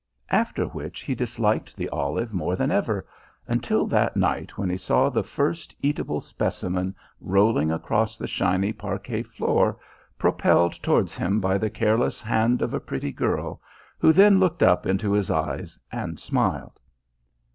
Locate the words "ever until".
2.71-3.85